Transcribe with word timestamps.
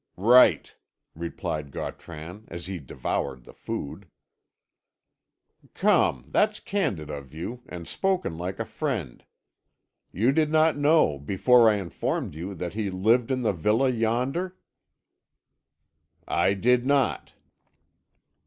"Right," 0.17 0.75
replied 1.13 1.69
Gautran, 1.69 2.45
as 2.47 2.65
he 2.65 2.79
devoured 2.79 3.43
the 3.43 3.53
food. 3.53 4.07
"Come, 5.75 6.25
that's 6.29 6.59
candid 6.59 7.11
of 7.11 7.35
you, 7.35 7.61
and 7.69 7.87
spoken 7.87 8.35
like 8.35 8.57
a 8.59 8.65
friend. 8.65 9.23
You 10.11 10.31
did 10.31 10.51
not 10.51 10.75
know, 10.75 11.19
before 11.19 11.69
I 11.69 11.75
informed 11.75 12.33
you, 12.33 12.55
that 12.55 12.73
he 12.73 12.89
lived 12.89 13.29
in 13.29 13.43
the 13.43 13.53
villa 13.53 13.89
yonder?" 13.89 14.57
"I 16.27 16.55
did 16.55 16.83
not." 16.83 17.33